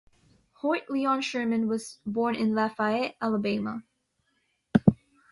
Hoyt 0.53 0.89
Leon 0.89 1.21
Sherman 1.21 1.67
was 1.67 1.99
born 2.07 2.33
in 2.33 2.55
Lafayette, 2.55 3.15
Alabama. 3.21 3.83